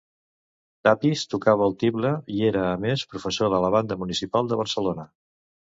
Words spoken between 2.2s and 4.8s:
i era a més professor de la Banda Municipal de